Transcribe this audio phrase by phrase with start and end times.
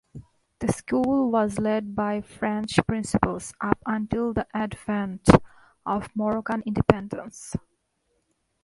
[0.57, 5.29] The school was led by French principals up until the advent
[5.85, 7.55] of Moroccan independence.